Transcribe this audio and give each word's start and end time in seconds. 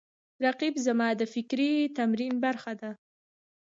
رقیب 0.45 0.75
زما 0.85 1.07
د 1.15 1.21
فکري 1.33 1.73
تمرین 1.97 2.33
برخه 2.45 2.73
ده 2.81 2.91